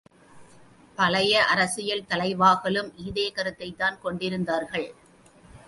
[0.97, 4.89] பழைய அரசியல்தலை வாகளும் இதே கருத்தைத்தான் கொண்டிருந்தார்கள்.